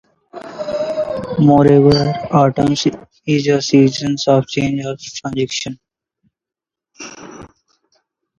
[1.37, 2.71] Moreover, autumn
[3.27, 5.79] is a season of change and transition.